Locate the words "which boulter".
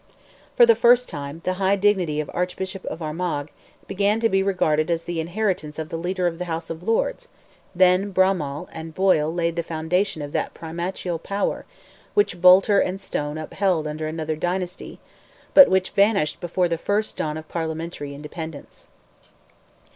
12.15-12.79